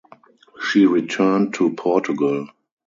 She 0.67 0.87
returned 0.87 1.53
to 1.53 1.75
Portugal. 1.75 2.47